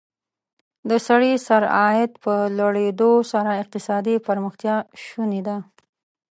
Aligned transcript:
د 0.89 0.91
سړي 1.07 1.33
سر 1.47 1.63
عاید 1.77 2.11
په 2.23 2.33
لوړېدو 2.57 3.11
سره 3.31 3.51
اقتصادي 3.63 4.15
پرمختیا 4.27 4.75
شونې 5.05 5.41
ده. 5.47 5.57